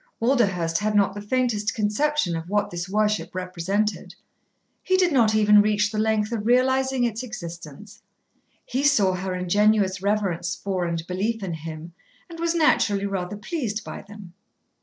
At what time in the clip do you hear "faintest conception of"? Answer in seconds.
1.21-2.49